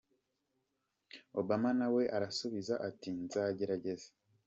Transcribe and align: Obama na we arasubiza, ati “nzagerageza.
Obama 1.39 1.69
na 1.79 1.87
we 1.93 2.03
arasubiza, 2.17 2.73
ati 2.89 3.09
“nzagerageza. 3.23 4.09